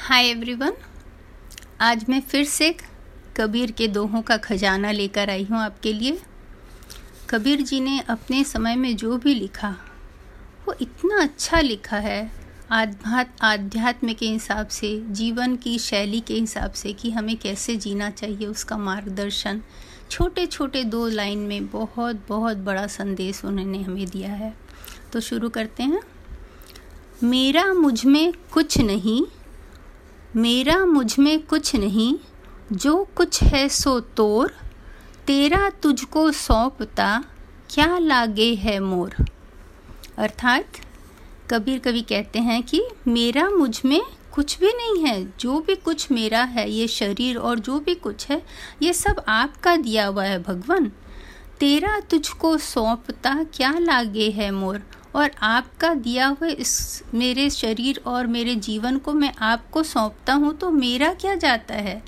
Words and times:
Hi 0.00 0.26
everyone 0.26 0.72
आज 1.80 2.04
मैं 2.08 2.20
फिर 2.20 2.44
से 2.44 2.74
कबीर 3.36 3.70
के 3.70 3.86
दोहों 3.88 4.20
का 4.22 4.36
खजाना 4.36 4.90
लेकर 4.90 5.30
आई 5.30 5.44
हूँ 5.44 5.58
आपके 5.58 5.92
लिए। 5.92 6.20
कबीर 7.30 7.60
जी 7.60 7.80
ने 7.80 7.98
अपने 8.00 8.42
समय 8.44 8.76
में 8.76 8.96
जो 8.96 9.16
भी 9.16 9.34
लिखा, 9.34 9.68
वो 10.68 10.74
इतना 10.80 11.20
अच्छा 11.22 11.60
लिखा 11.60 11.96
है 11.96 12.30
आध्यात्म 12.70 13.46
आध्यात्म 13.46 14.12
के 14.12 14.26
हिसाब 14.26 14.68
से, 14.68 15.02
जीवन 15.10 15.56
की 15.56 15.78
शैली 15.78 16.20
के 16.20 16.34
हिसाब 16.34 16.72
से 16.72 16.92
कि 16.92 17.10
हमें 17.10 17.36
कैसे 17.36 17.76
जीना 17.76 18.10
चाहिए 18.10 18.46
उसका 18.46 18.78
मार्गदर्शन। 18.78 19.60
छोटे 20.10 20.46
छोटे 20.46 20.84
दो 20.84 21.06
लाइन 21.08 21.38
में 21.38 21.66
बहुत 21.66 22.22
बहुत 22.28 22.56
बड़ा 22.56 22.86
संदेश 22.86 23.44
उन्होंने 23.44 23.82
हमें 23.82 24.06
दिया 24.06 24.32
है। 24.32 24.54
तो 25.12 25.20
शुरू 25.20 25.48
करते 25.48 25.82
हैं। 25.82 26.00
मेरा 27.22 27.64
मुझमें 27.74 28.32
कुछ 28.52 28.78
नहीं 28.78 29.22
मेरा 30.36 30.84
मुझमें 30.86 31.46
कुछ 31.46 31.76
नहीं, 31.76 32.14
जो 32.72 33.08
कुछ 33.16 33.42
है 33.42 33.68
सो 33.68 34.00
तोर। 34.00 34.54
तेरा 35.26 35.70
तुझको 35.70 36.30
सौंपता 36.30 37.24
क्या 37.70 37.98
लागे 37.98 38.54
है 38.54 38.80
मोर? 38.80 39.14
अर्थात 40.18 40.64
कबीर 41.50 41.78
कवि 41.78 42.02
कहते 42.02 42.38
हैं 42.38 42.62
कि 42.62 42.82
मेरा 43.06 43.50
मुझमें 43.50 44.02
कुछ 44.32 44.58
भी 44.60 44.68
नहीं 44.68 45.06
है, 45.06 45.32
जो 45.40 45.60
भी 45.60 45.74
कुछ 45.74 46.10
मेरा 46.10 46.42
है, 46.42 46.70
ये 46.70 46.88
शरीर 46.88 47.36
और 47.36 47.58
जो 47.58 47.80
भी 47.80 47.94
कुछ 47.94 48.28
है, 48.28 48.42
ये 48.82 48.92
सब 48.92 49.24
आपका 49.28 49.76
दिया 49.76 50.06
हुआ 50.06 50.24
है, 50.24 50.42
भगवान। 50.42 50.92
तेरा 51.60 52.00
तुझको 52.00 52.58
सौंपता 52.58 53.44
क्या 53.44 53.74
लागे 53.78 54.30
है 54.30 54.50
मोर? 54.50 54.82
और 55.14 55.30
आपका 55.42 55.94
दिया 55.94 56.26
हुआ 56.26 56.48
इस 56.48 57.02
मेरे 57.14 57.50
शरीर 57.50 58.00
और 58.06 58.26
मेरे 58.26 58.54
जीवन 58.54 58.98
को 58.98 59.12
मैं 59.12 59.32
आपको 59.38 59.82
सौंपता 59.82 60.34
हूँ 60.34 60.56
तो 60.56 60.70
मेरा 60.70 61.12
क्या 61.14 61.34
जाता 61.34 61.74
है? 61.74 62.02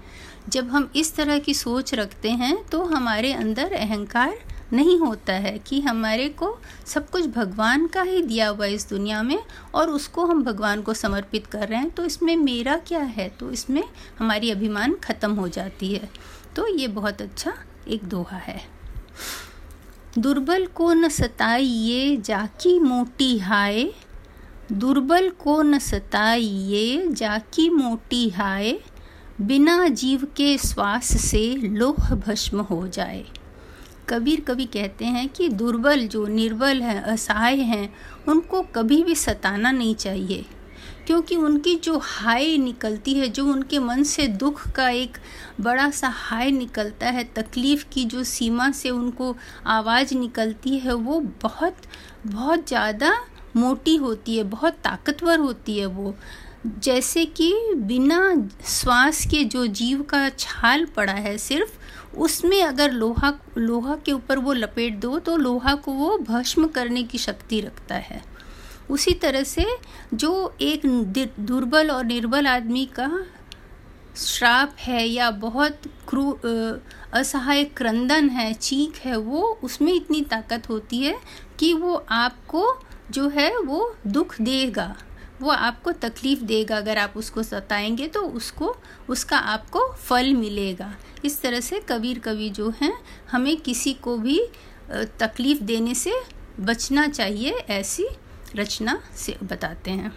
जब 0.48 0.70
हम 0.70 0.90
इस 0.96 1.14
तरह 1.16 1.38
की 1.38 1.54
सोच 1.54 1.94
रखते 1.94 2.30
हैं 2.30 2.56
तो 2.64 2.84
हमारे 2.84 3.32
अंदर 3.32 3.72
अहंकार 3.72 4.38
नहीं 4.72 4.98
होता 4.98 5.32
है 5.32 5.58
कि 5.58 5.80
हमारे 5.80 6.28
को 6.28 6.58
सब 6.86 7.10
कुछ 7.10 7.26
भगवान 7.26 7.86
का 7.86 8.02
ही 8.02 8.22
दिया 8.22 8.48
हुआ 8.48 8.66
इस 8.66 8.88
दुनिया 8.90 9.22
में 9.22 9.38
और 9.74 9.90
उसको 9.90 10.24
हम 10.26 10.42
भगवान 10.42 10.82
को 10.82 10.94
समर्पित 10.94 11.46
कर 11.46 11.68
रहे 11.68 11.78
हैं 11.78 11.90
तो 11.90 12.04
इसमें 12.04 12.36
मेरा 12.36 12.76
क्या 12.76 13.00
है? 13.00 13.28
तो 13.28 13.50
इसमें 13.50 13.82
हमारी 14.18 14.50
अभिमान 14.50 14.94
ख़त्म 14.94 15.34
हो 15.34 15.48
जाती 15.48 15.94
है। 15.94 16.10
तो 16.56 16.66
ये 16.78 16.88
बहुत 16.88 17.22
अच्छा 17.22 17.54
एक 17.88 18.04
दोहा 18.04 18.36
है। 18.36 18.81
दुर्बल 20.18 20.66
को 20.66 20.92
न 20.92 21.08
सताइए, 21.08 22.16
जाकी 22.16 22.80
मोटी 22.80 23.38
हाय। 23.38 23.84
दुर्बल 24.72 25.30
को 25.30 25.62
न 25.62 25.78
सताइए, 25.78 27.06
जाकी 27.08 27.70
मोटी 27.70 28.28
हाय। 28.28 28.78
बिना 29.40 29.88
जीव 29.88 30.24
के 30.36 30.58
श्वास 30.58 31.04
से 31.04 31.56
लोह 31.56 32.14
भस्म 32.14 32.60
हो 32.60 32.88
जाए। 32.88 33.24
कबीर 34.08 34.40
कभी 34.40 34.64
कहते 34.64 35.04
हैं 35.04 35.28
कि 35.28 35.48
दुर्बल 35.48 36.00
जो 36.00 36.26
निर्बल 36.26 36.82
हैं, 36.82 37.02
असहाय 37.02 37.56
हैं, 37.56 37.94
उनको 38.28 38.62
कभी 38.62 39.02
भी 39.02 39.14
सताना 39.14 39.72
नहीं 39.72 39.94
चाहिए। 39.94 40.46
क्योंकि 41.12 41.36
उनकी 41.36 41.74
जो 41.76 41.98
हाय 42.02 42.56
निकलती 42.58 43.12
है, 43.14 43.26
जो 43.28 43.44
उनके 43.46 43.78
मन 43.78 44.02
से 44.02 44.26
दुख 44.28 44.60
का 44.68 44.88
एक 44.90 45.16
बड़ा 45.60 45.90
सा 45.90 46.08
हाय 46.08 46.50
निकलता 46.50 47.06
है, 47.06 47.24
तकलीफ़ 47.36 47.84
की 47.92 48.04
जो 48.04 48.22
सीमा 48.24 48.70
से 48.70 48.90
उनको 48.90 49.34
आवाज़ 49.66 50.14
निकलती 50.14 50.78
है, 50.78 50.94
वो 50.94 51.20
बहुत 51.42 51.76
बहुत 52.26 52.66
ज़्यादा 52.68 53.12
मोटी 53.56 53.96
होती 53.96 54.36
है, 54.36 54.44
बहुत 54.44 54.78
ताकतवर 54.84 55.38
होती 55.38 55.78
है 55.78 55.86
वो। 55.86 56.14
जैसे 56.78 57.24
कि 57.26 57.52
बिना 57.76 58.48
श्वास 58.66 59.24
के 59.26 59.44
जो 59.44 59.66
जीव 59.66 60.02
का 60.02 60.28
छाल 60.28 60.84
पड़ा 60.86 61.12
है 61.12 61.38
सिर्फ़, 61.38 61.78
उसमें 62.18 62.62
अगर 62.62 62.92
लोहा 62.92 63.38
लोहा 63.58 63.96
के 63.96 64.12
ऊपर 64.12 64.38
वो 64.38 64.52
लपेट 64.52 64.98
दो 64.98 65.18
तो 65.18 65.36
लोहा 65.36 65.74
को 65.74 65.92
वो 65.92 66.18
भस्म 66.18 66.66
करने 66.68 67.02
की 67.02 67.18
शक्ति 67.18 67.60
रखता 67.60 67.94
है। 67.94 68.22
उसी 68.92 69.12
तरह 69.14 69.42
से 69.44 69.66
जो 70.14 70.32
एक 70.60 70.86
दुर्बल 71.40 71.90
और 71.90 72.04
निर्बल 72.04 72.46
आदमी 72.46 72.84
का 72.98 73.10
श्राप 74.16 74.74
है 74.78 75.06
या 75.06 75.30
बहुत 75.30 75.80
क्रू 76.08 76.30
असहाय 77.12 77.64
क्रंदन 77.76 78.28
है, 78.28 78.52
चीख 78.54 78.98
है, 78.98 79.16
वो 79.16 79.58
उसमें 79.62 79.92
इतनी 79.92 80.20
ताकत 80.22 80.68
होती 80.68 80.98
है 80.98 81.16
कि 81.58 81.72
वो 81.74 81.94
आपको 82.10 82.66
जो 83.10 83.28
है 83.28 83.56
वो 83.58 83.94
दुख 84.06 84.40
देगा, 84.40 84.94
वो 85.40 85.50
आपको 85.50 85.92
तकलीफ़ 85.92 86.42
देगा। 86.42 86.76
अगर 86.76 86.98
आप 86.98 87.14
उसको 87.16 87.42
सताएँगे 87.42 88.06
तो 88.08 88.20
उसको, 88.22 88.74
उसका 89.08 89.38
आपको 89.38 89.86
फल 89.94 90.32
मिलेगा। 90.34 90.94
इस 91.24 91.40
तरह 91.42 91.60
से 91.60 91.80
कबीर 91.88 92.18
कवि 92.18 92.48
जो 92.50 92.72
हैं 92.80 92.92
हमें 93.30 93.56
किसी 93.56 93.92
को 93.94 94.16
भी 94.18 94.40
तकलीफ़ 95.20 95.62
देने 95.62 95.94
से 95.94 96.12
बचना 96.60 97.06
चाहिए 97.08 97.50
ऐसी 97.70 98.06
रचना 98.56 99.02
से 99.16 99.36
बताते 99.42 99.90
हैं 99.90 100.12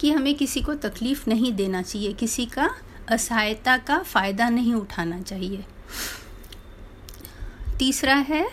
कि 0.00 0.10
हमें 0.10 0.34
किसी 0.34 0.60
को 0.60 0.74
तकलीफ़ 0.74 1.30
नहीं 1.30 1.52
देना 1.52 1.82
चाहिए, 1.82 2.12
किसी 2.12 2.46
का 2.46 2.70
असहायता 3.08 3.76
का 3.76 3.98
फ़ायदा 3.98 4.48
नहीं 4.48 4.74
उठाना 4.74 5.20
चाहिए। 5.20 5.64
तीसरा 7.78 8.14
है, 8.14 8.48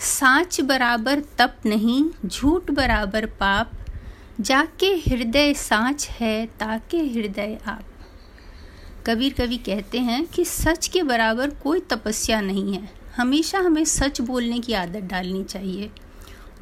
साच 0.00 0.60
बराबर 0.60 1.20
तप 1.38 1.56
नहीं, 1.66 2.10
झूठ 2.26 2.70
बराबर 2.70 3.26
पाप, 3.26 3.72
जाके 4.40 4.86
हृदय 4.86 5.54
साच 5.54 6.08
है, 6.08 6.46
ताके 6.46 6.98
हृदय 6.98 7.58
आप। 7.66 7.84
कबीर 9.06 9.32
कवि 9.32 9.56
कहते 9.56 9.98
हैं 9.98 10.26
कि 10.26 10.44
सच 10.44 10.88
के 10.88 11.02
बराबर 11.02 11.50
कोई 11.50 11.80
तपस्या 11.80 12.40
नहीं 12.40 12.74
है। 12.74 12.90
हमेशा 13.16 13.58
हमें 13.58 13.84
सच 13.84 14.20
बोलने 14.20 14.60
की 14.60 14.72
आदत 14.72 15.02
डालनी 15.02 15.44
चाहिए। 15.44 15.90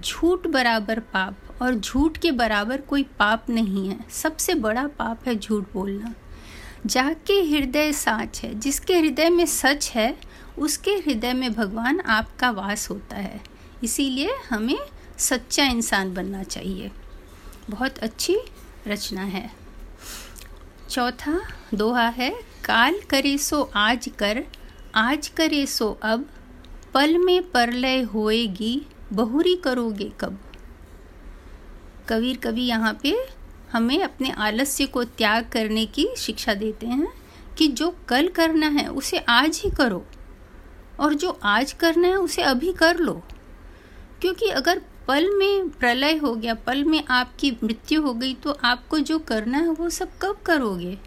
झूठ 0.01 0.47
बराबर 0.47 0.99
पाप 0.99 1.37
और 1.63 1.75
झूठ 1.75 2.19
के 2.19 2.31
बराबर 2.31 2.81
कोई 2.81 3.03
पाप 3.03 3.51
नहीं 3.51 3.89
है। 3.89 3.99
सबसे 4.11 4.55
बड़ा 4.55 4.87
पाप 4.87 5.29
है 5.29 5.35
झूठ 5.35 5.65
बोलना। 5.73 6.15
जाके 6.87 7.33
हृदय 7.33 7.93
साच 7.93 8.43
है। 8.43 8.59
जिसके 8.59 8.99
हृदय 8.99 9.31
में 9.31 9.47
सच 9.47 9.91
है, 9.95 10.19
उसके 10.59 10.91
हृदय 10.91 11.33
में 11.33 11.53
भगवान 11.53 12.01
आपका 12.01 12.51
वास 12.51 12.91
होता 12.91 13.17
है। 13.17 13.41
इसीलिए 13.85 14.31
हमें 14.51 14.79
सच्चा 15.19 15.65
इंसान 15.65 16.15
बनना 16.15 16.43
चाहिए। 16.43 16.91
बहुत 17.71 17.99
अच्छी 17.99 18.37
रचना 18.87 19.23
है। 19.23 19.51
चौथा 20.91 21.41
दोहा 21.75 22.09
है, 22.09 22.31
काल 22.65 23.01
करे 23.11 23.39
सो 23.39 23.71
आज 23.75 24.11
कर, 24.19 24.45
आज 24.95 25.29
करे 25.29 25.67
सो 25.67 25.99
अब, 26.03 26.29
पल 26.95 27.19
में 27.19 27.51
परलय 27.51 28.01
होएगी 28.01 28.87
बहुरी 29.15 29.55
करोगे 29.57 30.13
कब? 30.21 30.39
कबीर 32.09 32.37
कवि 32.37 32.63
यहाँ 32.63 32.99
पे 33.03 33.17
हमें 33.73 34.03
अपने 34.03 34.31
आलस्य 34.31 34.87
को 34.87 35.05
त्याग 35.05 35.49
करने 35.53 35.87
की 35.87 36.09
शिक्षा 36.19 36.55
देते 36.55 36.87
हैं 36.87 37.13
कि 37.59 37.69
जो 37.69 37.95
कल 38.09 38.29
करना 38.29 38.67
है 38.69 38.87
उसे 38.89 39.19
आज 39.19 39.61
ही 39.65 39.71
करो 39.71 40.05
और 41.01 41.15
जो 41.15 41.39
आज 41.43 41.73
करना 41.73 42.09
है 42.09 42.17
उसे 42.17 42.43
अभी 42.43 42.73
कर 42.73 42.99
लो। 42.99 43.23
क्योंकि 44.21 44.49
अगर 44.49 44.81
पल 45.09 45.31
में 45.31 45.69
प्रलय 45.71 46.17
हो 46.17 46.35
गया, 46.35 46.55
पल 46.55 46.85
में 46.85 47.03
आपकी 47.11 47.51
मृत्यु 47.65 48.03
हो 48.03 48.13
गई 48.15 48.35
तो 48.35 48.57
आपको 48.65 48.99
जो 48.99 49.19
करना 49.19 49.59
है 49.59 49.71
वो 49.71 49.91
सब 49.91 50.19
कब 50.23 50.39
करोगे? 50.47 50.99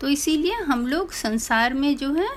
तो 0.00 0.08
इसीलिए 0.08 0.54
हम 0.54 0.86
लोग 0.86 1.12
संसार 1.12 1.74
में 1.74 1.96
जो 1.96 2.12
है 2.14 2.28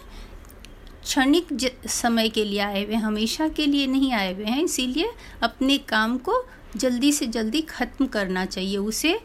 क्षणिक 1.06 1.48
समय 1.90 2.30
के 2.30 2.44
लिए 2.44 2.60
आए 2.60 2.84
हुए, 2.86 2.96
हमेशा 2.96 3.48
के 3.48 3.66
लिए 3.66 3.88
नहीं 3.88 4.12
आए 4.14 4.34
हुए 4.34 4.46
हैं, 4.46 4.64
इसीलिए 4.64 5.12
अपने 5.44 5.78
काम 5.78 6.18
को 6.18 6.44
जल्दी 6.76 7.12
से 7.12 7.26
जल्दी 7.28 7.62
ख़त्म 7.62 8.08
करना 8.08 8.46
चाहिए। 8.46 8.78
उसे 8.78 9.20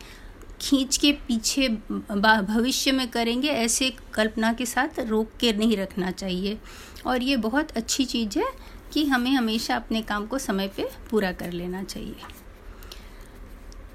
खींच 0.60 0.96
के 0.96 1.12
पीछे 1.28 1.68
भविष्य 1.68 2.92
में 2.92 3.06
करेंगे, 3.08 3.48
ऐसे 3.48 3.92
कल्पना 4.14 4.52
के 4.52 4.66
साथ 4.66 5.00
रोक 5.00 5.30
के 5.40 5.52
नहीं 5.52 5.76
रखना 5.76 6.10
चाहिए। 6.10 6.58
और 7.06 7.22
ये 7.22 7.36
बहुत 7.38 7.70
अच्छी 7.70 8.04
चीज़ 8.04 8.38
है 8.38 8.50
कि 8.92 9.04
हमें 9.04 9.30
हमेशा 9.30 9.76
अपने 9.76 10.02
काम 10.02 10.26
को 10.26 10.38
समय 10.38 10.68
पे 10.68 10.88
पूरा 11.10 11.32
कर 11.32 11.52
लेना 11.52 11.82
चाहिए। 11.82 12.16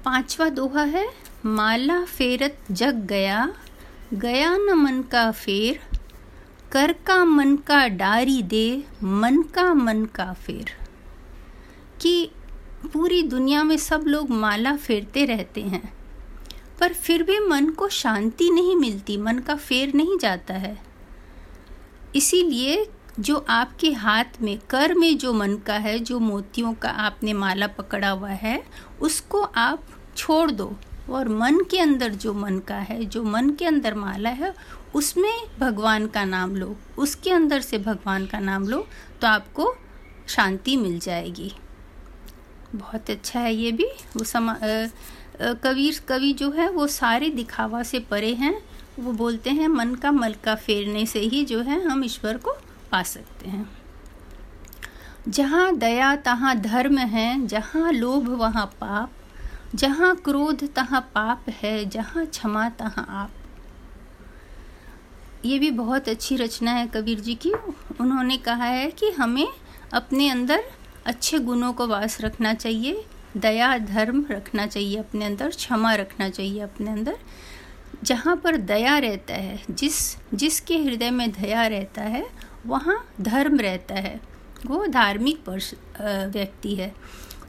पांचवा 0.04 0.48
दोहा 0.48 0.82
है, 0.82 1.06
माला 1.46 2.04
फेरत 2.06 2.58
जग 2.70 3.06
गया 3.06 3.48
गया 4.14 4.56
न 4.56 4.74
मन 4.74 5.02
का 5.02 5.30
फेर 5.30 5.80
कर 6.72 6.92
का 6.92 7.24
मन 7.24 7.56
का 7.56 7.88
डारी 7.88 8.42
दे, 8.42 8.84
मन 9.02 9.42
का 9.42 9.74
मन 9.74 10.04
का 10.04 10.32
फेर। 10.32 10.72
कि 12.00 12.30
पूरी 12.92 13.22
दुनिया 13.22 13.64
में 13.64 13.76
सब 13.76 14.04
लोग 14.06 14.30
माला 14.30 14.76
फेरते 14.76 15.24
रहते 15.24 15.60
हैं, 15.60 15.94
पर 16.80 16.92
फिर 16.92 17.22
भी 17.22 17.38
मन 17.40 17.70
को 17.70 17.88
शांति 17.88 18.50
नहीं 18.50 18.76
मिलती, 18.76 19.16
मन 19.16 19.38
का 19.38 19.56
फेर 19.56 19.94
नहीं 19.94 20.18
जाता 20.18 20.54
है। 20.54 20.82
इसीलिए 22.16 22.88
जो 23.20 23.46
आपके 23.48 23.92
हाथ 23.92 24.24
में, 24.42 24.58
कर 24.70 24.94
में 24.94 25.18
जो 25.18 25.32
मन 25.32 25.56
का 25.56 25.74
है, 25.74 25.98
जो 25.98 26.18
मोतियों 26.18 26.74
का 26.74 26.88
आपने 26.88 27.32
माला 27.32 27.66
पकड़ा 27.66 28.10
हुआ 28.10 28.30
है, 28.30 28.62
उसको 29.00 29.40
आप 29.40 29.82
छोड़ 30.16 30.50
दो। 30.50 30.76
और 31.10 31.28
मन 31.28 31.58
के 31.70 31.78
अंदर 31.78 32.14
जो 32.14 32.32
मन 32.34 32.58
का 32.58 32.76
है, 32.76 33.04
जो 33.04 33.22
मन 33.24 33.50
के 33.50 33.64
अंदर 33.64 33.94
माला 33.94 34.30
है, 34.30 34.54
उसमें 34.94 35.32
भगवान 35.60 36.06
का 36.06 36.24
नाम 36.24 36.54
लो। 36.56 36.76
उसके 36.98 37.30
अंदर 37.30 37.60
से 37.60 37.78
भगवान 37.78 38.26
का 38.26 38.38
नाम 38.38 38.68
लो 38.68 38.86
तो 39.20 39.26
आपको 39.26 39.74
शांति 40.28 40.76
मिल 40.76 40.98
जाएगी। 40.98 41.52
बहुत 42.74 43.10
अच्छा 43.10 43.40
है 43.40 43.54
ये 43.54 43.72
भी। 43.72 43.86
वो 44.16 44.24
समा 44.24 44.56
कबीर, 45.62 46.00
कवि 46.08 46.32
जो 46.32 46.50
है, 46.50 46.68
वो 46.70 46.86
सारे 46.86 47.28
दिखावा 47.30 47.82
से 47.82 47.98
परे 48.00 48.32
हैं। 48.34 48.56
वो 48.98 49.12
बोलते 49.12 49.50
हैं, 49.50 49.68
मन 49.68 49.94
का 49.94 50.12
मलका 50.12 50.54
फेरने 50.54 51.04
से 51.06 51.20
ही 51.20 51.44
जो 51.44 51.60
है, 51.62 51.80
हम 51.84 52.04
ईश्वर 52.04 52.36
को 52.36 52.52
पा 52.92 53.02
सकते 53.02 53.48
हैं। 53.48 53.68
जहाँ 55.28 55.76
दया, 55.76 56.14
तहाँ 56.16 56.54
धर्म 56.60 56.98
है, 56.98 57.46
जहाँ 57.46 57.92
लोभ, 57.92 58.28
वहाँ 58.30 58.66
पाप 58.80 59.10
जहाँ 59.74 60.14
क्रोध 60.16 60.74
तहाँ 60.74 61.00
पाप 61.14 61.48
है, 61.48 61.84
जहाँ 61.84 62.24
क्षमा 62.26 62.68
तहाँ 62.68 63.06
आप। 63.08 63.30
ये 65.44 65.58
भी 65.58 65.70
बहुत 65.70 66.08
अच्छी 66.08 66.36
रचना 66.36 66.70
है 66.70 66.86
कबीर 66.86 67.20
जी 67.20 67.34
की। 67.34 67.50
उन्होंने 68.00 68.36
कहा 68.36 68.64
है 68.64 68.90
कि 68.90 69.10
हमें 69.10 69.48
अपने 69.92 70.28
अंदर 70.28 70.62
अच्छे 71.06 71.38
गुणों 71.38 71.72
को 71.72 71.86
वास 71.86 72.20
रखना 72.20 72.54
चाहिए, 72.54 73.04
दया, 73.36 73.76
धर्म 73.78 74.24
रखना 74.30 74.66
चाहिए 74.66 74.96
अपने 74.96 75.24
अंदर, 75.24 75.48
क्षमा 75.48 75.94
रखना 75.94 76.28
चाहिए 76.28 76.60
अपने 76.60 76.90
अंदर। 76.90 77.18
जहाँ 78.04 78.36
पर 78.36 78.56
दया 78.56 78.98
रहता 78.98 79.34
है, 79.34 79.62
जिस, 79.70 80.16
जिसके 80.34 80.78
हृदय 80.78 81.10
में 81.10 81.30
दया 81.32 81.66
रहता 81.66 82.02
है, 82.02 82.26
वहाँ 82.66 83.04
धर्म 83.20 83.58
रहता 83.58 83.94
है। 83.94 84.20
वो 84.66 84.86
धार्मिक 84.86 85.48
व्यक्ति 86.32 86.74
है। 86.74 86.94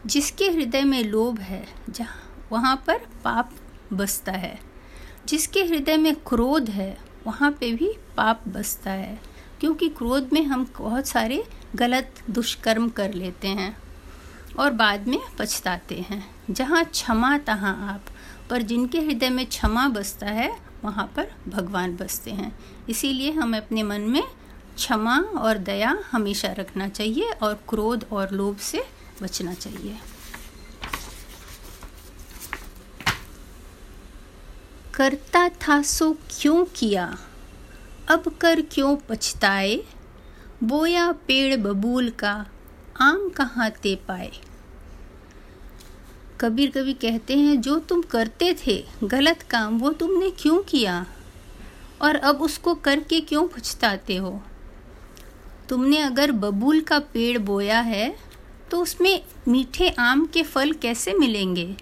जिसके 0.05 0.45
हृदय 0.45 0.81
में 0.81 1.03
लोभ 1.03 1.39
है, 1.39 1.67
जहाँ, 1.89 2.45
वहाँ 2.51 2.83
पर 2.87 2.97
पाप 2.97 3.51
बसता 3.93 4.31
है। 4.31 4.59
जिसके 5.27 5.63
हृदय 5.63 5.97
में 5.97 6.15
क्रोध 6.15 6.69
है, 6.69 6.97
वहाँ 7.27 7.51
पे 7.51 7.73
भी 7.73 7.93
पाप 8.17 8.47
बसता 8.47 8.91
है। 8.91 9.19
क्योंकि 9.59 9.89
क्रोध 9.89 10.29
में 10.33 10.43
हम 10.43 10.71
बहुत 10.77 11.07
सारे 11.07 11.43
गलत 11.75 12.15
दुष्कर्म 12.29 12.89
कर 12.89 13.13
लेते 13.13 13.47
हैं 13.47 13.77
और 14.59 14.71
बाद 14.71 15.07
में 15.07 15.19
पछताते 15.39 15.95
हैं। 15.95 16.35
जहाँ 16.49 16.85
क्षमा, 16.85 17.37
तहाँ 17.37 17.93
आप। 17.93 18.05
पर 18.49 18.61
जिनके 18.61 19.01
हृदय 19.01 19.29
में 19.29 19.45
क्षमा 19.45 19.87
बसता 19.87 20.25
है, 20.25 20.59
वहाँ 20.83 21.13
पर 21.15 21.31
भगवान 21.47 21.95
बसते 21.95 22.31
हैं। 22.31 22.59
इसीलिए 22.89 23.31
हमें 23.31 23.59
अपने 23.59 23.83
मन 23.83 24.01
में 24.01 24.23
क्षमा 24.75 25.19
और 25.19 25.57
दया 25.57 25.99
हमेशा 26.11 26.51
रखना 26.51 26.87
चाहिए 26.87 27.29
और 27.29 27.59
क्रोध 27.69 28.05
और 28.11 28.31
लोभ 28.31 28.57
से 28.57 28.83
बचना 29.21 29.53
चाहिए। 29.53 29.97
करता 34.93 35.49
था 35.49 35.81
सो 35.81 36.13
क्यों 36.13 36.65
किया? 36.65 37.17
अब 38.09 38.37
कर 38.41 38.61
क्यों 38.61 38.97
पछताए? 39.09 39.83
बोया 40.63 41.11
पेड़ 41.11 41.55
बबूल 41.55 42.09
का 42.09 42.45
आम 43.01 43.29
कहाँ 43.29 43.69
ते 43.69 43.95
पाए? 43.95 44.31
कबीर 46.41 46.71
कभी 46.71 46.93
कहते 46.93 47.37
हैं, 47.37 47.61
जो 47.61 47.79
तुम 47.79 48.01
करते 48.01 48.55
थे, 48.67 48.85
गलत 49.03 49.41
काम, 49.41 49.79
वो 49.79 49.89
तुमने 49.89 50.29
क्यों 50.29 50.63
किया? 50.63 51.05
और 52.01 52.15
अब 52.15 52.41
उसको 52.41 52.75
करके 52.75 53.21
क्यों 53.21 53.47
पछताते 53.47 54.15
हो? 54.15 54.43
तुमने 55.69 55.97
अगर 55.97 56.31
बबूल 56.31 56.81
का 56.81 56.99
पेड़ 56.99 57.37
बोया 57.37 57.79
है 57.79 58.26
तो 58.71 58.81
उसमें 58.81 59.21
मीठे 59.47 59.89
आम 59.89 60.25
के 60.25 60.43
फल 60.43 60.71
कैसे 60.73 61.13
मिलेंगे? 61.13 61.75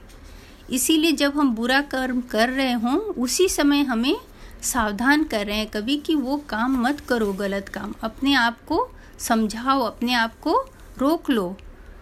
इसीलिए 0.70 1.12
जब 1.12 1.38
हम 1.38 1.54
बुरा 1.56 1.82
कर्म 1.82 2.22
कर 2.22 2.50
रहे 2.50 2.74
हों, 2.74 2.98
उसी 2.98 3.48
समय 3.50 3.82
हमें 3.82 4.16
सावधान 4.64 5.24
कर 5.24 5.46
रहे 5.46 5.58
हैं 5.58 5.68
कभी 5.68 5.98
कि 5.98 6.16
वो 6.16 6.38
काम 6.50 6.82
मत 6.84 7.00
करो, 7.00 7.34
गलत 7.34 7.70
काम। 7.70 7.94
अपने 8.02 8.34
आप 8.34 8.62
को 8.66 8.88
समझाओ, 9.20 9.82
अपने 9.82 10.14
आप 10.14 10.40
को 10.40 10.58
रोक 10.98 11.30
लो, 11.30 11.56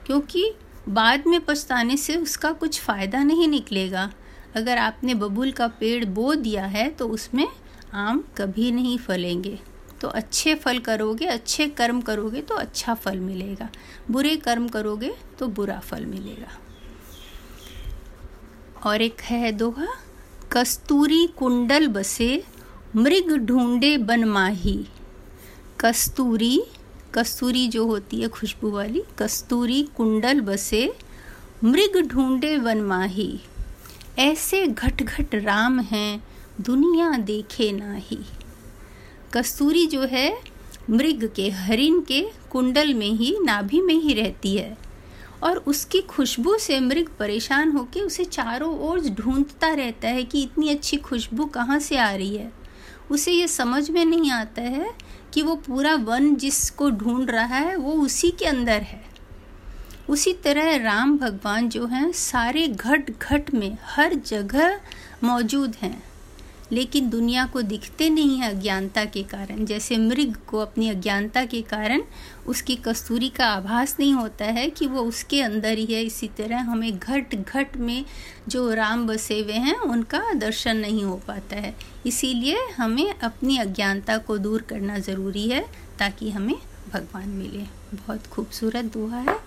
क्योंकि 0.06 0.52
बाद 0.90 1.28
में 1.28 1.40
पछताने 1.42 1.98
से 1.98 2.16
उसका 2.16 2.52
कुछ 2.52 2.80
फ़ायदा 2.82 3.24
नहीं 3.24 3.48
निकलेगा। 3.48 4.12
अगर 4.56 4.78
आपने 4.78 5.14
बबूल 5.16 5.52
का 5.52 5.68
पेड़ 5.80 6.06
बो 6.06 6.34
दिया 6.36 6.66
है 6.66 6.90
तो 6.90 7.08
उसमें 7.08 7.48
आम 7.94 8.24
कभी 8.38 8.72
नहीं 8.72 8.98
फलेंगे। 8.98 9.60
तो 10.04 10.08
अच्छे 10.10 10.54
फल 10.56 10.80
करोगे, 10.80 11.26
अच्छे 11.26 11.68
कर्म 11.70 12.02
करोगे 12.02 12.42
तो 12.42 12.56
अच्छा 12.56 12.94
फल 12.94 13.20
मिलेगा। 13.20 13.70
बुरे 14.12 14.36
कर्म 14.38 14.68
करोगे 14.68 15.14
तो 15.40 15.48
बुरा 15.50 15.80
फल 15.80 16.06
मिलेगा। 16.06 16.58
और 18.86 19.02
एक 19.02 19.22
है 19.22 19.52
दोहा, 19.52 19.88
कस्तूरी 20.52 21.26
कुंडल 21.38 21.88
बसे, 21.88 22.44
मृग 22.96 23.32
ढूंढे 23.46 23.98
बनमाही 23.98 24.78
कस्तूरी 25.80 26.60
कस्तूरी 27.16 27.68
जो 27.68 27.86
होती 27.86 28.22
है 28.22 28.28
खुशबू 28.28 28.70
वाली, 28.72 29.04
कस्तूरी 29.20 29.82
कुंडल 29.98 30.42
बसे, 30.42 30.86
मृग 31.64 31.98
ढूंढे 32.08 32.58
बनमाही 32.60 33.32
ऐसे 34.20 34.66
घट 34.68 35.04
घट 35.04 35.36
राम 35.36 35.80
हैं, 35.80 36.24
दुनिया 36.62 37.12
देखे 37.24 37.72
नाही। 37.72 38.24
कस्तूरी 39.34 39.88
जो 39.88 40.02
है, 40.02 40.40
मृग 40.90 41.34
के 41.36 41.50
हरिन 41.50 42.02
के 42.02 42.28
कुंडल 42.52 42.94
में 42.94 43.12
ही, 43.12 43.38
नाभि 43.42 43.82
में 43.82 43.96
ही 43.96 44.14
रहती 44.14 44.56
है। 44.56 44.78
और 45.44 45.58
उसकी 45.58 46.02
खुशबू 46.02 46.58
से 46.58 46.80
मृग 46.80 47.10
परेशान 47.20 47.72
होकर 47.72 48.00
उसे 48.00 48.26
चारों 48.26 48.80
ओर 48.80 49.00
ढूंढता 49.00 49.74
रहता 49.74 50.08
है 50.08 50.24
कि 50.24 50.44
इतनी 50.44 50.70
अच्छी 50.70 50.98
खुशबू 50.98 51.46
कहाँ 51.46 51.80
से 51.80 51.98
आ 51.98 52.12
रही 52.12 52.36
है। 52.36 52.54
उसे 53.12 53.32
ये 53.32 53.48
समझ 53.48 53.90
में 53.90 54.06
नहीं 54.06 54.32
आता 54.32 54.62
है 54.62 54.92
कि 55.34 55.42
वो 55.42 55.56
पूरा 55.56 55.96
वन 55.96 56.36
जिसको 56.36 56.90
ढूंढ 56.90 57.30
रहा 57.30 57.56
है, 57.56 57.76
वो 57.76 57.92
उसी 57.92 58.32
के 58.32 58.46
अंदर 58.46 58.82
है। 58.82 59.04
उसी 60.10 60.34
तरह 60.34 60.84
राम 60.84 61.18
भगवान 61.18 61.70
जो 61.70 61.86
हैं, 61.86 62.12
सारे 62.12 62.68
घट 62.68 63.20
घट 63.20 63.54
में 63.54 63.78
हर 63.84 64.14
जगह 64.14 64.80
मौजूद 65.24 65.76
हैं। 65.82 66.13
लेकिन 66.74 67.10
दुनिया 67.10 67.46
को 67.46 67.62
दिखते 67.62 68.10
नहीं 68.10 68.38
है 68.40 68.50
अज्ञानता 68.50 69.06
के 69.06 69.24
कारण। 69.24 69.66
जैसे 69.66 69.98
मृग 69.98 70.36
को 70.48 70.60
अपनी 70.60 70.90
अज्ञानता 70.90 71.46
के 71.46 71.62
कारण 71.62 72.02
उसकी 72.48 72.76
कस्तूरी 72.76 73.30
का 73.30 73.48
आभास 73.48 73.96
नहीं 74.00 74.14
होता 74.14 74.46
है 74.46 74.70
कि 74.70 74.88
वो 74.88 75.02
उसके 75.02 75.42
अंदर 75.42 75.78
ही 75.78 75.86
है। 75.86 76.04
इसी 76.04 76.28
तरह 76.28 76.62
हमें 76.62 77.00
घट 77.00 77.36
घट 77.36 77.78
में 77.78 78.06
जो 78.48 78.74
राम 78.74 79.08
बसे 79.08 79.40
हुए 79.40 79.54
हैं, 79.54 79.78
उनका 79.78 80.34
दर्शन 80.34 80.78
नहीं 80.78 81.04
हो 81.04 81.16
पाता 81.28 81.56
है। 81.56 81.76
इसीलिए 82.06 82.68
हमें 82.78 83.14
अपनी 83.14 83.58
अज्ञानता 83.58 84.18
को 84.18 84.38
दूर 84.38 84.62
करना 84.62 85.00
ज़रूरी 85.00 85.48
है 85.50 85.66
ताकि 86.00 86.30
हमें 86.30 86.56
भगवान 86.94 87.30
मिले। 87.30 87.64
बहुत 87.96 88.28
खूबसूरत 88.28 88.86
दुआ 88.86 89.16
है 89.16 89.40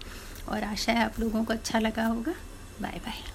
और 0.49 0.65
आशा 0.65 0.93
है 0.93 1.05
आप 1.05 1.21
लोगों 1.21 1.45
को 1.45 1.53
अच्छा 1.53 1.79
लगा 1.79 2.07
होगा। 2.07 2.35
Bye 2.83 3.01
bye. 3.05 3.35